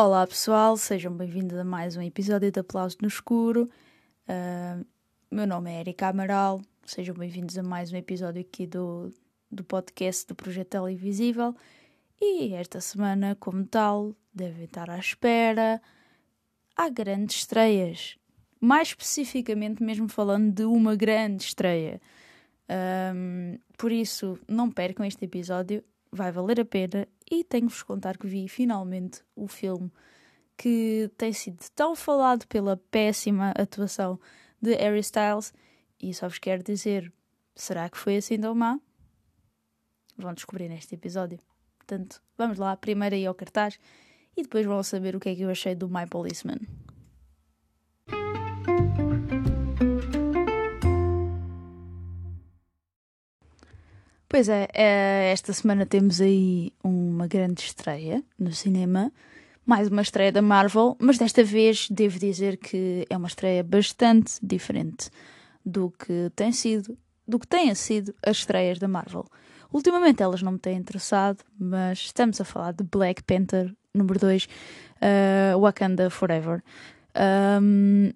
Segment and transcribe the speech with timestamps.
[0.00, 3.68] Olá pessoal, sejam bem-vindos a mais um episódio de Aplauso no Escuro.
[4.28, 4.86] Uh,
[5.28, 9.12] meu nome é Erika Amaral, sejam bem-vindos a mais um episódio aqui do,
[9.50, 11.52] do podcast do Projeto Televisível.
[12.20, 15.80] E esta semana, como tal, devem estar à espera.
[16.76, 18.18] Há grandes estreias.
[18.60, 22.00] Mais especificamente, mesmo falando de uma grande estreia.
[23.14, 28.26] Um, por isso, não percam este episódio, vai valer a pena e tenho-vos contar que
[28.26, 29.90] vi finalmente o filme
[30.56, 34.18] que tem sido tão falado pela péssima atuação
[34.60, 35.52] de Harry Styles
[36.00, 37.12] e só vos quero dizer,
[37.54, 38.78] será que foi assim tão má?
[40.16, 41.38] Vão descobrir neste episódio.
[41.88, 43.80] Portanto, vamos lá, primeiro aí ao cartaz
[44.36, 46.58] e depois vão saber o que é que eu achei do My Policeman.
[54.28, 59.10] Pois é, é, esta semana temos aí uma grande estreia no cinema,
[59.64, 64.34] mais uma estreia da Marvel, mas desta vez devo dizer que é uma estreia bastante
[64.42, 65.08] diferente
[65.64, 69.24] do que tem sido, do que têm sido as estreias da Marvel.
[69.72, 74.44] Ultimamente elas não me têm interessado, mas estamos a falar de Black Panther número 2,
[74.44, 76.62] uh, Wakanda Forever.
[77.60, 78.10] Um,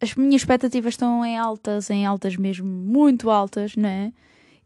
[0.00, 4.12] as minhas expectativas estão em altas, em altas mesmo, muito altas, né?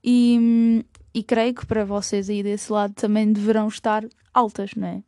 [0.02, 5.02] E, e creio que para vocês aí desse lado também deverão estar altas, não é?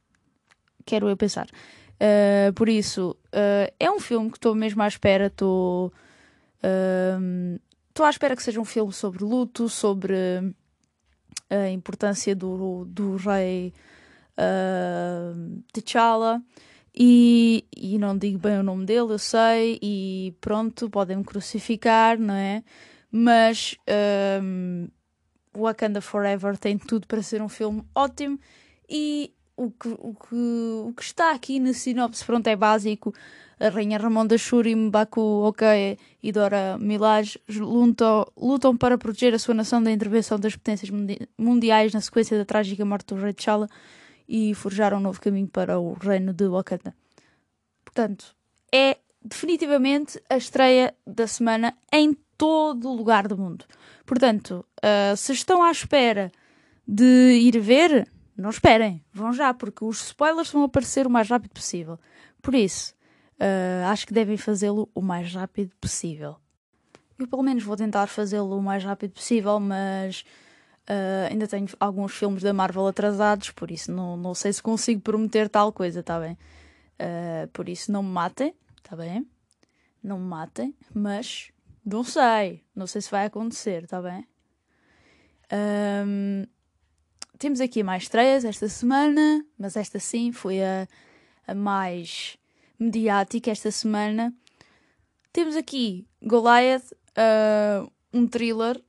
[0.84, 1.46] Quero eu pensar.
[1.96, 5.26] Uh, por isso, uh, é um filme que estou mesmo à espera.
[5.26, 5.92] Estou
[6.62, 10.14] uh, à espera que seja um filme sobre luto, sobre
[11.48, 13.72] a importância do, do rei
[14.38, 16.42] uh, T'Challa.
[16.98, 22.32] E, e não digo bem o nome dele, eu sei, e pronto, podem-me crucificar, não
[22.32, 22.64] é?
[23.10, 23.76] mas
[24.42, 24.88] um,
[25.56, 28.38] Wakanda Forever tem tudo para ser um filme ótimo
[28.88, 33.14] e o que, o que, o que está aqui na sinopse pronto, é básico.
[33.58, 39.54] A Rainha Ramonda Shuri, Mbaku Okoye e Dora Milaje lutam, lutam para proteger a sua
[39.54, 40.90] nação da intervenção das potências
[41.38, 43.68] mundiais na sequência da trágica morte do rei T'Challa
[44.28, 46.94] e forjar um novo caminho para o reino de Wakanda.
[47.82, 48.36] Portanto,
[48.70, 53.64] é definitivamente a estreia da semana em todo lugar do mundo.
[54.04, 56.30] Portanto, uh, se estão à espera
[56.86, 58.06] de ir ver,
[58.36, 61.98] não esperem, vão já, porque os spoilers vão aparecer o mais rápido possível.
[62.42, 62.94] Por isso,
[63.40, 66.36] uh, acho que devem fazê-lo o mais rápido possível.
[67.18, 70.24] Eu, pelo menos, vou tentar fazê-lo o mais rápido possível, mas
[70.88, 75.00] uh, ainda tenho alguns filmes da Marvel atrasados, por isso não, não sei se consigo
[75.00, 76.36] prometer tal coisa, tá bem?
[77.52, 79.28] por isso, não me matem, tá bem?
[80.02, 81.52] Não me matem, mas
[81.84, 82.64] não sei.
[82.74, 84.26] Não sei se vai acontecer, está bem?
[85.52, 86.44] Um,
[87.38, 90.88] temos aqui mais estreias esta semana, mas esta sim foi a,
[91.46, 92.36] a mais
[92.78, 94.34] mediática esta semana.
[95.32, 98.82] Temos aqui Goliath, uh, um thriller.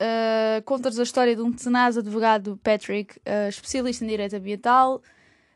[0.00, 5.02] Uh, Conta-nos a história de um tenaz advogado, Patrick, uh, especialista em direito ambiental.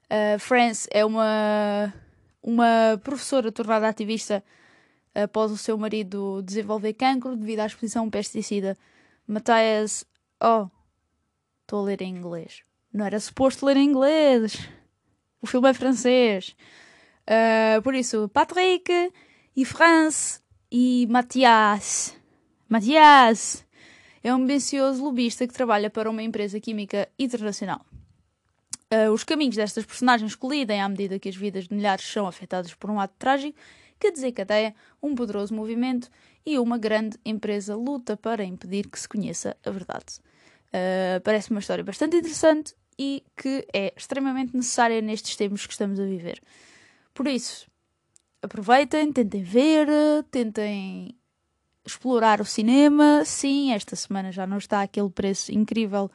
[0.07, 1.93] Uh, France é uma,
[2.43, 4.43] uma professora tornada ativista
[5.15, 8.77] após o seu marido desenvolver cancro devido à exposição a um pesticida.
[9.27, 10.05] Matthias.
[10.43, 10.69] Oh,
[11.63, 12.63] estou a ler em inglês.
[12.93, 14.59] Não era suposto ler em inglês.
[15.41, 16.57] O filme é francês.
[17.31, 19.13] Uh, por isso, Patrick
[19.55, 22.17] e France e Mathias.
[22.69, 23.65] Mathias
[24.23, 27.87] é um ambicioso lobista que trabalha para uma empresa química internacional.
[28.93, 32.75] Uh, os caminhos destas personagens colidem à medida que as vidas de milhares são afetadas
[32.75, 33.57] por um ato trágico
[34.01, 36.11] que desencadeia um poderoso movimento
[36.45, 40.19] e uma grande empresa luta para impedir que se conheça a verdade.
[40.75, 46.01] Uh, parece uma história bastante interessante e que é extremamente necessária nestes tempos que estamos
[46.01, 46.43] a viver.
[47.15, 47.67] Por isso,
[48.43, 49.89] aproveitem, tentem ver,
[50.31, 51.15] tentem
[51.85, 53.25] explorar o cinema.
[53.25, 56.11] Sim, esta semana já não está aquele preço incrível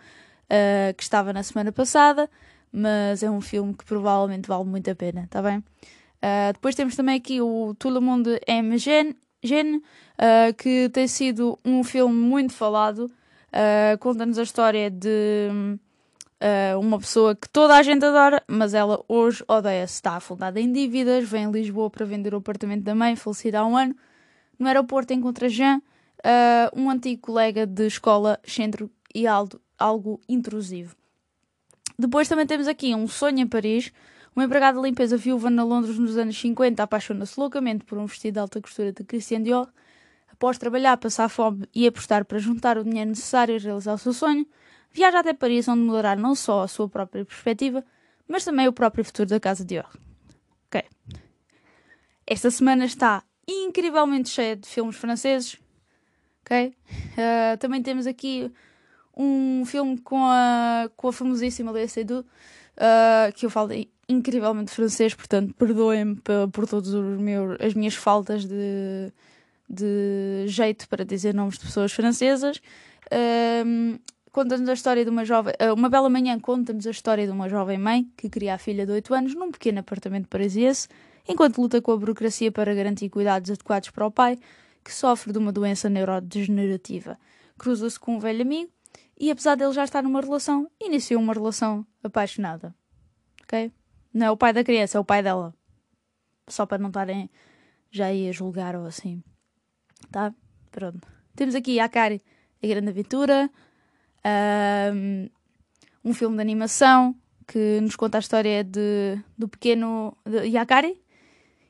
[0.45, 2.29] uh, que estava na semana passada,
[2.71, 5.59] mas é um filme que provavelmente vale muito a pena, está bem?
[5.59, 11.83] Uh, depois temos também aqui o Tout le monde aime uh, que tem sido um
[11.83, 13.11] filme muito falado.
[13.51, 15.77] Uh, Conta-nos a história de
[16.79, 19.95] uma pessoa que toda a gente adora, mas ela hoje odeia-se.
[19.95, 23.65] Está afundada em dívidas, vem a Lisboa para vender o apartamento da mãe, falecida há
[23.65, 23.95] um ano.
[24.57, 25.81] No aeroporto encontra Jean,
[26.75, 30.95] um antigo colega de escola, centro e algo, algo intrusivo.
[31.97, 33.91] Depois também temos aqui um sonho em Paris,
[34.35, 38.33] Uma empregada de limpeza viúva na Londres nos anos 50 apaixona-se loucamente por um vestido
[38.33, 39.69] de alta costura de Christian Dior.
[40.29, 44.11] Após trabalhar, passar fome e apostar para juntar o dinheiro necessário a realizar o seu
[44.11, 44.45] sonho,
[44.95, 47.83] viaja até Paris, onde mudará não só a sua própria perspectiva,
[48.25, 49.89] mas também o próprio futuro da casa Dior.
[50.67, 50.81] Ok.
[52.25, 55.57] Esta semana está incrivelmente cheia de filmes franceses.
[56.41, 56.73] Ok?
[56.93, 58.49] Uh, também temos aqui
[59.15, 63.71] um filme com a, com a famosíssima Léa Seydoux, uh, que eu falo
[64.07, 66.21] incrivelmente francês, portanto, perdoem-me
[66.53, 66.93] por todas
[67.59, 69.11] as minhas faltas de,
[69.69, 72.61] de jeito para dizer nomes de pessoas francesas.
[73.65, 73.99] Um,
[74.35, 75.53] conta-nos a história de uma jovem.
[75.61, 78.85] Uh, uma bela manhã conta-nos a história de uma jovem mãe que cria a filha
[78.85, 80.89] de 8 anos num pequeno apartamento parisiense,
[81.25, 84.37] enquanto luta com a burocracia para garantir cuidados adequados para o pai,
[84.83, 87.17] que sofre de uma doença neurodegenerativa.
[87.57, 88.69] Cruza-se com um velho amigo
[89.17, 92.75] e, apesar dele já estar numa relação, iniciou uma relação apaixonada.
[93.41, 93.71] Ok?
[94.13, 95.55] Não é o pai da criança, é o pai dela.
[96.49, 97.29] Só para não estarem
[97.89, 99.23] já aí a julgar ou assim.
[100.11, 100.35] Tá?
[100.71, 101.07] Pronto.
[101.37, 102.21] Temos aqui Akari,
[102.61, 103.49] A Grande Aventura.
[104.25, 107.15] Um, filme de animação
[107.47, 110.99] que nos conta a história de, do pequeno de Yakari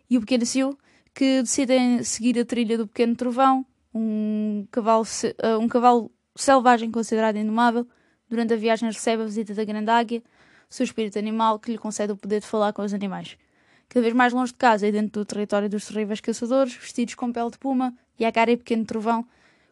[0.10, 0.78] e o pequeno Siu
[1.14, 5.06] que decidem seguir a trilha do pequeno trovão, um cavalo,
[5.42, 7.88] ah, um cavalo selvagem considerado indomável.
[8.30, 10.24] Durante a viagem recebe a visita da grande águia
[10.70, 13.38] seu espírito animal que lhe concede o poder de falar com os animais.
[13.88, 17.32] Cada vez mais longe de casa e dentro do território dos terríveis caçadores, vestidos com
[17.32, 19.26] pele de puma a cara e pequeno trovão,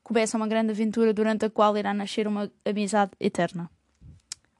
[0.03, 3.69] começa uma grande aventura durante a qual irá nascer uma amizade eterna.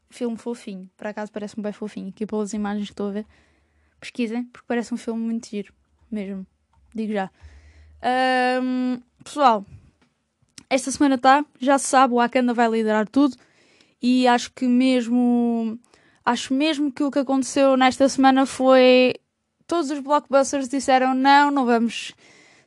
[0.09, 3.25] Filme fofinho, por acaso parece-me bem fofinho, aqui pelas imagens que estou a ver.
[3.99, 5.73] Pesquisem, porque parece um filme muito giro,
[6.11, 6.45] mesmo.
[6.93, 7.29] Digo já.
[8.61, 9.65] Um, pessoal,
[10.69, 13.35] esta semana está, já se sabe, o Akanda vai liderar tudo
[14.01, 15.79] e acho que mesmo
[16.25, 19.15] Acho mesmo que o que aconteceu nesta semana foi.
[19.67, 22.13] Todos os blockbusters disseram não, não vamos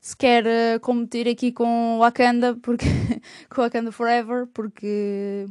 [0.06, 2.86] sequer uh, competir aqui com Wakanda, porque.
[3.50, 5.46] com Wakanda Forever, porque.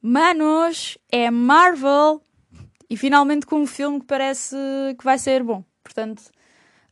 [0.00, 2.22] Manos, é Marvel!
[2.88, 4.56] E finalmente com um filme que parece
[4.98, 5.62] que vai ser bom.
[5.84, 6.20] Portanto,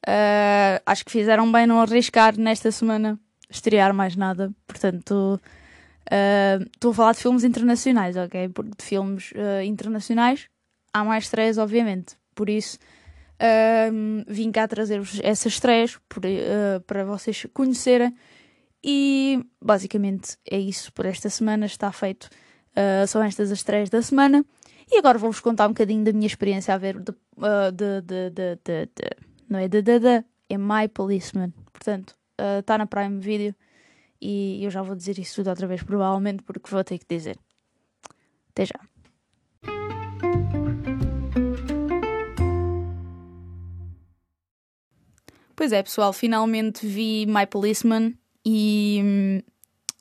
[0.07, 3.19] uh, acho que fizeram bem não arriscar nesta semana
[3.49, 4.53] estrear mais nada.
[4.67, 5.41] Portanto,
[6.75, 8.49] Estou uh, a falar de filmes internacionais, ok?
[8.49, 9.33] Porque de filmes
[9.65, 10.49] internacionais
[10.93, 12.17] há mais três, obviamente.
[12.35, 12.79] Por isso,
[13.41, 18.15] uh, vim cá trazer-vos essas três por, ah, para vocês conhecerem.
[18.83, 21.67] E basicamente é isso por esta semana.
[21.67, 22.29] Está feito.
[23.09, 24.45] são estas as três da semana.
[24.91, 27.13] E agora vou-vos contar um bocadinho da minha experiência a ver de,
[27.73, 29.11] de, de, de, de, de
[29.49, 31.53] não é de, de, de, é My Policeman.
[31.73, 32.17] Portanto,
[32.59, 33.55] está na Prime Video
[34.21, 37.39] e eu já vou dizer isso tudo outra vez, provavelmente, porque vou ter que dizer.
[38.51, 38.90] Até já.
[45.61, 49.41] Pois é, pessoal, finalmente vi My Policeman e hum,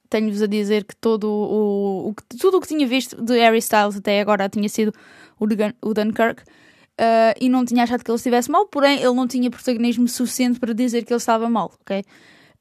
[0.10, 3.98] tenho-vos a dizer que todo o, o, tudo o que tinha visto de Harry Styles
[3.98, 4.94] até agora tinha sido
[5.38, 6.44] o, o Dunkirk.
[6.44, 10.62] Uh, e não tinha achado que ele estivesse mal, porém ele não tinha protagonismo suficiente
[10.62, 12.06] para dizer que ele estava mal, ok?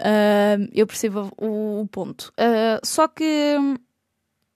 [0.01, 2.33] Uh, eu percebo o, o ponto.
[2.33, 3.55] Uh, só que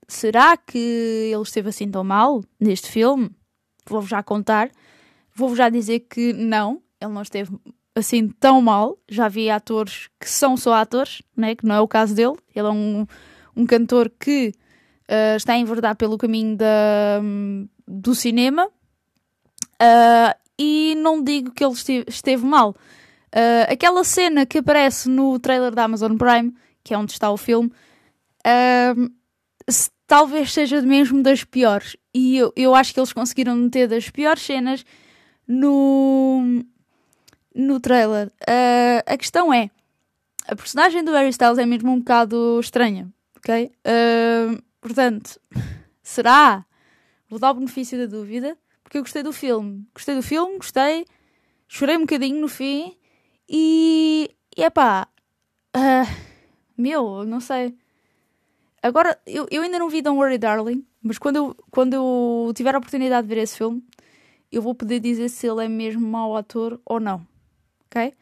[0.09, 3.31] será que ele esteve assim tão mal neste filme?
[3.87, 4.69] Vou-vos já contar.
[5.33, 7.57] Vou-vos já dizer que não, ele não esteve
[7.95, 8.99] assim tão mal.
[9.09, 11.55] Já vi atores que são só atores, né?
[11.55, 12.37] que não é o caso dele.
[12.55, 13.07] Ele é um,
[13.57, 14.53] um cantor que
[15.09, 17.21] uh, está a enverdar pelo caminho da,
[17.87, 18.67] do cinema.
[18.67, 22.71] Uh, e não digo que ele esteve, esteve mal.
[23.35, 27.37] Uh, aquela cena que aparece no trailer da Amazon Prime, que é onde está o
[27.37, 27.73] filme,
[28.47, 29.11] uh,
[30.07, 31.97] talvez seja mesmo das piores.
[32.15, 34.85] E eu, eu acho que eles conseguiram meter das piores cenas
[35.49, 36.63] no,
[37.55, 38.29] no trailer.
[38.43, 39.71] Uh, a questão é:
[40.47, 43.73] a personagem do Harry Styles é mesmo um bocado estranha, ok?
[44.81, 45.41] portanto,
[46.03, 46.65] será?
[47.29, 49.87] Vou dar o benefício da dúvida, porque eu gostei do filme.
[49.95, 51.07] Gostei do filme, gostei,
[51.67, 52.95] chorei um bocadinho no fim
[53.49, 55.09] e, e epá,
[55.75, 56.33] uh,
[56.77, 57.75] meu, não sei.
[58.83, 62.75] Agora, eu, eu ainda não vi Don't Worry Darling, mas quando eu, quando eu tiver
[62.75, 63.83] a oportunidade de ver esse filme,
[64.51, 67.27] eu vou poder dizer se ele é mesmo mau ator ou não.
[67.93, 68.15] Ok?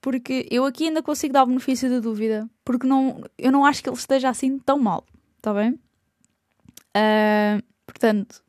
[0.00, 3.82] Porque eu aqui ainda consigo dar o benefício da dúvida, porque não, eu não acho
[3.82, 5.04] que ele esteja assim tão mal.
[5.36, 5.72] Está bem?
[6.96, 8.42] Uh, portanto,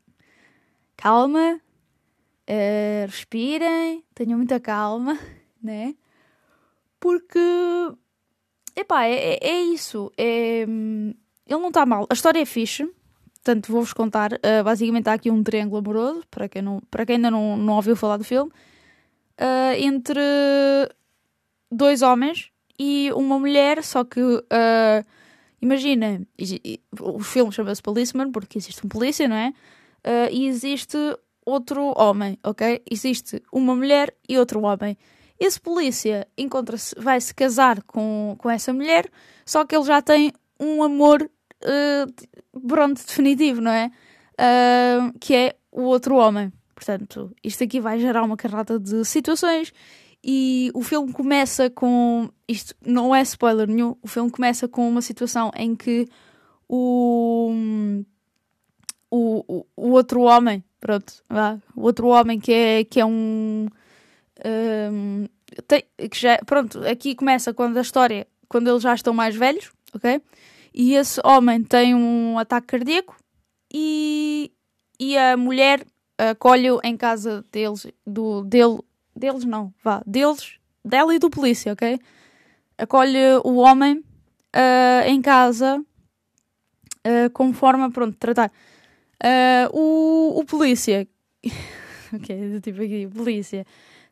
[0.96, 1.60] calma,
[2.48, 5.18] uh, respirem, tenham muita calma,
[5.62, 5.94] né?
[7.00, 7.40] porque
[8.76, 10.12] epá, é, é, é isso.
[10.16, 11.16] É, ele
[11.48, 12.06] não está mal.
[12.08, 12.84] A história é fixe.
[13.42, 14.34] portanto, vou-vos contar.
[14.34, 17.74] Uh, basicamente, há aqui um triângulo amoroso, para quem, não, para quem ainda não, não
[17.74, 18.52] ouviu falar do filme,
[19.40, 20.20] uh, entre
[21.70, 24.20] dois homens e uma mulher, só que.
[24.20, 25.04] Uh,
[25.60, 26.26] imagina,
[27.00, 29.52] o filme chama-se Policeman, porque existe um polícia, não é?
[30.32, 30.96] e existe
[31.44, 32.82] outro homem, ok?
[32.90, 34.96] Existe uma mulher e outro homem.
[35.38, 39.10] Esse polícia encontra-se, vai se casar com, com essa mulher,
[39.44, 43.90] só que ele já tem um amor uh, pronto, definitivo, não é?
[44.34, 46.52] Uh, que é o outro homem.
[46.80, 49.70] Portanto, isto aqui vai gerar uma carrada de situações
[50.24, 52.30] e o filme começa com.
[52.48, 56.08] Isto não é spoiler nenhum, o filme começa com uma situação em que
[56.66, 57.52] o.
[59.10, 63.66] O, o, outro homem, pronto, vá, o outro homem que é, que é um.
[64.42, 65.26] um
[65.66, 69.70] tem, que já, pronto, aqui começa quando a história, quando eles já estão mais velhos,
[69.92, 70.22] ok?
[70.72, 73.16] E esse homem tem um ataque cardíaco
[73.70, 74.50] e,
[74.98, 75.84] e a mulher
[76.30, 78.80] acolhe-o em casa deles, do, dele,
[79.14, 81.98] deles não, vá, deles, dela e do polícia, ok?
[82.78, 88.50] Acolhe o homem uh, em casa uh, como forma, pronto, tratar.
[89.22, 91.06] Uh, o, o polícia,
[92.12, 93.66] ok, tipo aqui, polícia,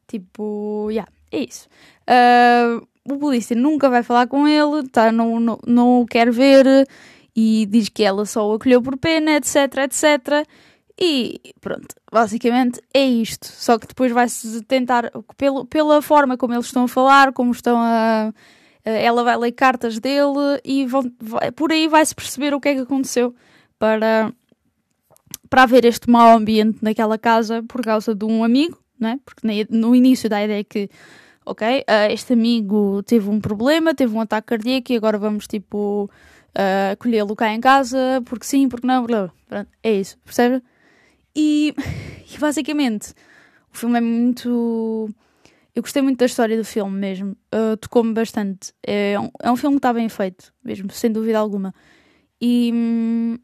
[0.06, 1.68] tipo, yeah, é isso.
[2.08, 6.86] Uh, o polícia nunca vai falar com ele, tá, não, não, não o quer ver
[7.34, 10.46] e diz que ela só o acolheu por pena, etc, etc.
[11.00, 13.46] E pronto, basicamente é isto.
[13.46, 17.78] Só que depois vai-se tentar, pelo, pela forma como eles estão a falar, como estão
[17.78, 18.32] a.
[18.84, 22.74] Ela vai ler cartas dele e vão, vai, por aí vai-se perceber o que é
[22.74, 23.34] que aconteceu
[23.78, 24.32] para,
[25.50, 29.20] para haver este mau ambiente naquela casa por causa de um amigo, né?
[29.26, 30.88] porque no início da ideia é que
[31.48, 36.10] ok, uh, este amigo teve um problema, teve um ataque cardíaco e agora vamos, tipo,
[36.54, 40.62] uh, acolhê-lo cá em casa, porque sim, porque não, pronto, é isso, percebe?
[41.34, 41.74] E,
[42.34, 43.12] e, basicamente,
[43.72, 45.08] o filme é muito...
[45.74, 48.72] Eu gostei muito da história do filme mesmo, uh, tocou-me bastante.
[48.84, 51.72] É um, é um filme que está bem feito, mesmo, sem dúvida alguma.
[52.40, 53.38] E hum,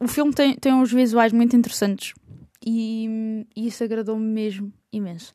[0.00, 2.14] o filme tem, tem uns visuais muito interessantes
[2.64, 5.32] e, e isso agradou-me mesmo imenso.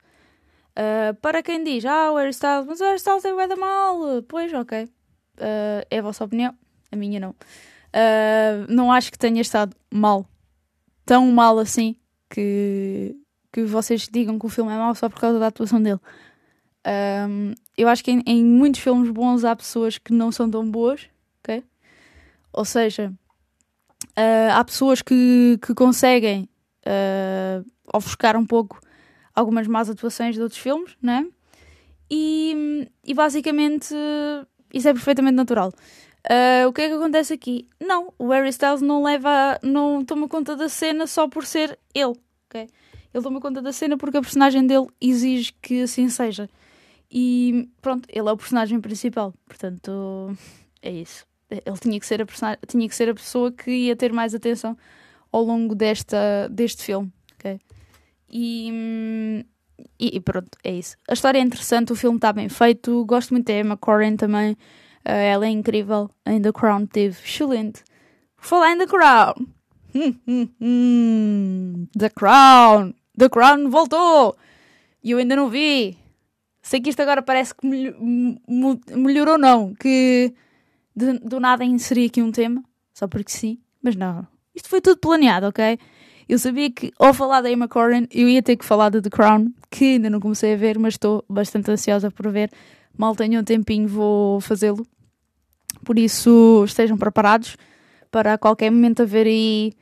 [0.72, 2.32] Uh, para quem diz, ah, o Harry
[2.68, 4.84] mas o Harry Styles é da mal, pois, ok.
[4.84, 6.54] Uh, é a vossa opinião,
[6.92, 7.32] a minha não.
[7.32, 10.26] Uh, não acho que tenha estado mal,
[11.06, 11.96] tão mal assim,
[12.30, 13.16] que,
[13.52, 16.00] que vocês digam que o filme é mau só por causa da atuação dele.
[17.78, 21.10] eu acho que em, em, muitos filmes bons há pessoas que não são tão boas,
[21.40, 21.64] ok?
[22.54, 23.14] Ou seja,
[24.54, 26.50] há pessoas que, que conseguem
[27.94, 28.80] ofuscar um pouco
[29.34, 31.26] algumas más atuações de outros filmes, né?
[32.10, 33.96] E, e basicamente
[34.74, 35.72] isso é perfeitamente natural.
[36.30, 37.68] Uh, o que é que acontece aqui?
[37.80, 42.14] Não, o Harry Styles não leva, não toma conta da cena só por ser ele,
[42.46, 42.70] ok?
[43.14, 46.50] Ele toma conta da cena porque a personagem dele exige que assim seja.
[47.12, 50.36] E pronto, ele é o personagem principal, portanto
[50.82, 51.26] é isso.
[51.50, 52.26] Ele tinha que ser a,
[52.68, 54.78] tinha que ser a pessoa que ia ter mais atenção
[55.32, 57.60] ao longo desta, deste filme, ok?
[58.30, 59.46] E,
[60.00, 60.96] e, pronto, é isso.
[61.10, 63.04] A história é interessante, o filme está bem feito.
[63.06, 64.56] Gosto muito da Emma Corrin também.
[65.06, 66.10] Uh, ela é incrível.
[66.26, 67.84] Em The Crown teve excelente.
[68.38, 69.34] Falar em The Crown.
[71.98, 72.94] The Crown.
[73.18, 74.36] The Crown voltou.
[75.04, 75.98] E eu ainda não vi.
[76.62, 79.74] Sei que isto agora parece que melhorou, não.
[79.74, 80.34] Que
[80.96, 82.64] de, do nada inseri aqui um tema.
[82.94, 83.60] Só porque sim.
[83.82, 84.28] Mas não.
[84.54, 85.80] Isto foi tudo planeado, ok?
[86.30, 89.10] Eu sabia que, ao falar da Emma Corrin, eu ia ter que falar de The
[89.10, 92.50] Crown, que ainda não comecei a ver, mas estou bastante ansiosa por ver.
[92.98, 94.86] Mal tenho um tempinho, vou fazê-lo.
[95.84, 97.58] Por isso, estejam preparados
[98.12, 99.74] para qualquer momento haver aí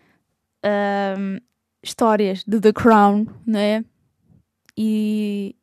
[1.18, 1.38] um,
[1.84, 3.84] histórias de The Crown, né?
[4.78, 5.56] E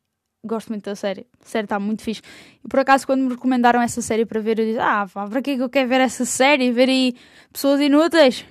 [0.44, 1.26] gosto muito da série.
[1.40, 2.22] A série está muito fixe.
[2.64, 5.52] E por acaso, quando me recomendaram essa série para ver, eu disse: Ah, para que
[5.52, 6.70] é que eu quero ver essa série?
[6.72, 7.14] Ver aí
[7.52, 8.44] pessoas inúteis?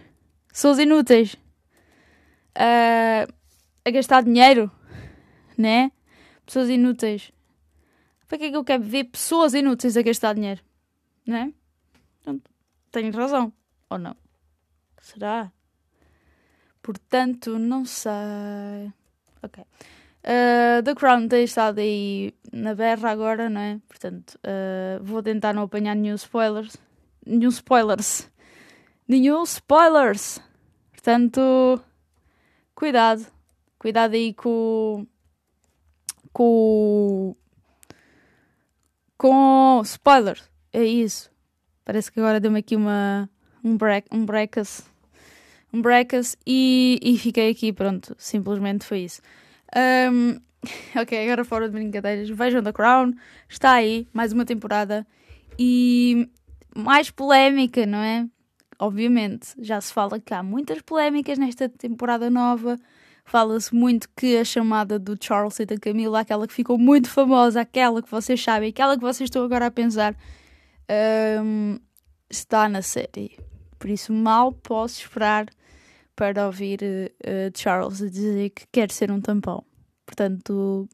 [0.52, 1.36] Pessoas inúteis
[2.56, 3.28] a,
[3.84, 4.72] a gastar dinheiro,
[5.58, 5.92] né?
[6.46, 7.32] Pessoas inúteis.
[8.28, 10.62] Para que é que eu quero ver pessoas inúteis a gastar dinheiro?
[11.26, 11.54] Né?
[12.92, 13.52] tenho razão.
[13.90, 14.16] Ou não?
[15.02, 15.52] Será?
[16.82, 18.92] Portanto, não sei.
[19.44, 19.64] Ok.
[19.64, 23.80] Uh, The Crown tem estado aí na berra agora, não é?
[23.88, 26.78] Portanto, uh, vou tentar não apanhar nenhum spoilers.
[27.26, 28.32] Nenhum spoilers.
[29.08, 30.40] Nenhum spoilers.
[30.92, 31.80] Portanto,
[32.74, 33.26] cuidado.
[33.78, 35.06] Cuidado aí com.
[36.34, 37.36] Com.
[39.26, 39.82] Com.
[39.84, 40.48] Spoilers.
[40.72, 41.32] É isso.
[41.84, 43.28] Parece que agora deu-me aqui uma.
[43.64, 44.08] Um break.
[44.12, 44.88] Um breakas.
[45.74, 49.24] um breakfast e, e fiquei aqui, pronto, simplesmente foi isso.
[49.76, 50.40] Um,
[51.02, 53.16] ok, agora fora de brincadeiras, vejam The Crown,
[53.50, 55.08] está aí, mais uma temporada
[55.58, 56.30] e
[56.76, 58.28] mais polémica, não é?
[58.78, 62.78] Obviamente, já se fala que há muitas polémicas nesta temporada nova.
[63.26, 67.62] Fala-se muito que a chamada do Charles e da Camila, aquela que ficou muito famosa,
[67.62, 70.16] aquela que vocês sabem, aquela que vocês estão agora a pensar,
[71.44, 71.80] um,
[72.30, 73.38] está na série.
[73.80, 75.48] Por isso, mal posso esperar
[76.16, 79.66] para ouvir uh, Charles dizer que quer ser um tampão.
[80.06, 80.88] Portanto,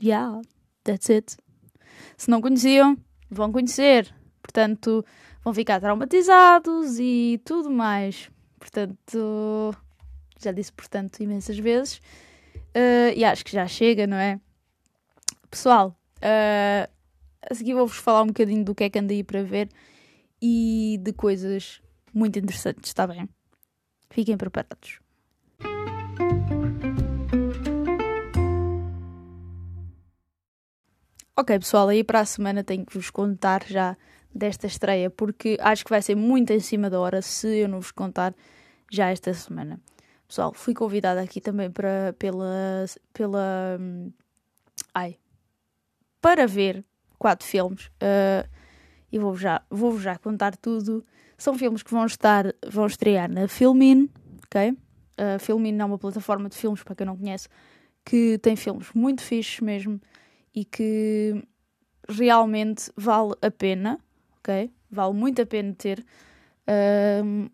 [0.00, 0.40] yeah,
[0.84, 1.36] that's it.
[2.18, 2.96] Se não conheciam,
[3.30, 4.14] vão conhecer.
[4.42, 5.04] Portanto,
[5.42, 8.30] vão ficar traumatizados e tudo mais.
[8.58, 9.74] Portanto,
[10.44, 11.98] já disse portanto imensas vezes.
[12.74, 14.40] Uh, e acho que já chega, não é?
[15.50, 16.90] Pessoal, uh,
[17.50, 19.68] a seguir vou-vos falar um bocadinho do que é que andei para ver
[20.40, 21.82] e de coisas
[22.12, 23.28] muito interessantes, está bem?
[24.10, 25.00] Fiquem preparados.
[31.34, 33.96] Ok, pessoal, aí para a semana tenho que vos contar já
[34.34, 37.80] desta estreia, porque acho que vai ser muito em cima da hora se eu não
[37.80, 38.34] vos contar
[38.90, 39.80] já esta semana.
[40.32, 44.10] Pessoal, fui convidada aqui também para, pela, pela, hum,
[44.94, 45.18] ai,
[46.22, 46.82] para ver
[47.18, 48.48] quatro filmes uh,
[49.12, 51.04] e vou já, vou já contar tudo.
[51.36, 54.08] São filmes que vão estar, vão estrear na Filmin,
[54.46, 54.70] ok?
[54.70, 57.46] Uh, Filmin é uma plataforma de filmes, para quem não conhece,
[58.02, 60.00] que tem filmes muito fixes mesmo
[60.54, 61.46] e que
[62.08, 64.00] realmente vale a pena,
[64.38, 64.72] ok?
[64.90, 66.02] Vale muito a pena ter
[66.66, 67.50] uh,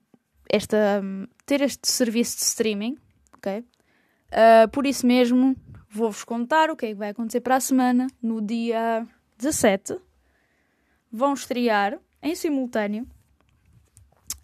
[0.48, 1.02] esta,
[1.44, 2.98] ter este serviço de streaming,
[3.36, 3.60] ok?
[3.60, 5.56] Uh, por isso mesmo,
[5.90, 8.06] vou-vos contar o que é que vai acontecer para a semana.
[8.22, 9.06] No dia
[9.38, 9.96] 17,
[11.10, 13.06] vão estrear em simultâneo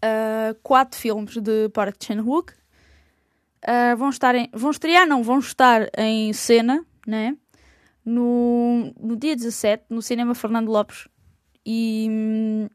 [0.04, 2.52] uh, quatro filmes de Park Chan-wook.
[3.62, 7.36] Uh, vão estar em, vão estrear, não, vão estar em cena, né?
[8.04, 11.08] No, no dia 17, no Cinema Fernando Lopes.
[11.64, 12.68] E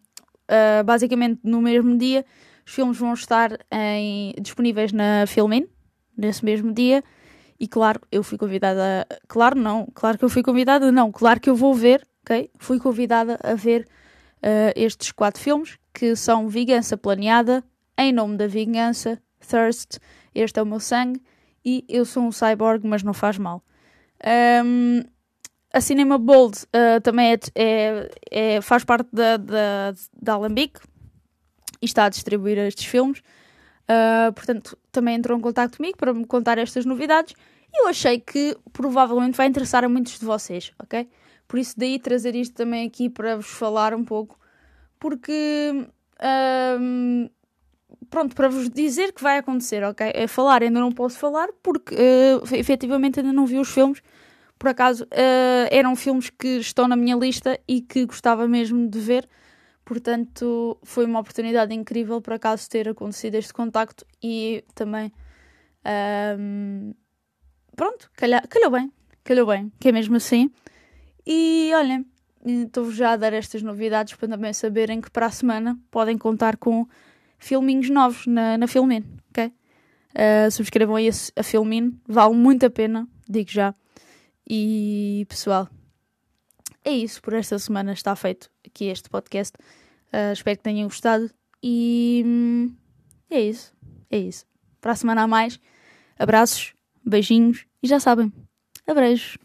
[0.49, 2.25] uh, basicamente no mesmo dia,
[2.69, 5.67] os filmes vão estar em, disponíveis na Filmin,
[6.15, 7.03] nesse mesmo dia.
[7.59, 9.07] E claro, eu fui convidada.
[9.27, 9.87] Claro, não.
[9.91, 11.11] Claro que eu fui convidada, não.
[11.11, 12.51] Claro que eu vou ver, ok?
[12.59, 13.87] Fui convidada a ver
[14.43, 17.63] uh, estes quatro filmes, que são Vingança Planeada,
[17.97, 19.97] Em Nome da Vingança, Thirst,
[20.35, 21.19] Este é o Meu Sangue
[21.65, 23.63] e Eu Sou um Cyborg, mas não faz mal.
[24.63, 25.01] Um,
[25.73, 30.79] a Cinema Bold uh, também é, é, é, faz parte da, da, da Alambic
[31.81, 33.19] e está a distribuir estes filmes.
[33.89, 37.33] Uh, portanto, também entrou em contato comigo para me contar estas novidades
[37.73, 41.07] e eu achei que provavelmente vai interessar a muitos de vocês, ok?
[41.47, 44.39] Por isso, daí trazer isto também aqui para vos falar um pouco,
[44.99, 45.87] porque.
[48.09, 50.11] Pronto, para vos dizer que vai acontecer, ok?
[50.13, 54.01] É falar, ainda não posso falar porque uh, efetivamente ainda não vi os filmes
[54.59, 58.99] por acaso, uh, eram filmes que estão na minha lista e que gostava mesmo de
[58.99, 59.25] ver.
[59.89, 65.11] Portanto, foi uma oportunidade incrível por acaso ter acontecido este contacto e também.
[66.37, 66.93] Um,
[67.75, 70.51] pronto, calha, calhou bem, calhou bem, que é mesmo assim.
[71.25, 72.05] E olhem,
[72.45, 76.57] estou-vos já a dar estas novidades para também saberem que para a semana podem contar
[76.57, 76.87] com
[77.39, 79.47] filminhos novos na, na Filmin, ok?
[79.47, 83.73] Uh, subscrevam aí a, a Filmin, vale muito a pena, digo já.
[84.47, 85.67] E pessoal,
[86.83, 87.21] é isso.
[87.21, 89.57] Por esta semana está feito aqui este podcast.
[90.13, 91.29] Uh, espero que tenham gostado.
[91.61, 92.75] E hum,
[93.29, 93.73] é isso.
[94.09, 94.45] É isso.
[94.81, 95.59] Para a semana a mais.
[96.17, 96.73] Abraços,
[97.05, 98.31] beijinhos e já sabem.
[98.87, 99.37] Abreijos.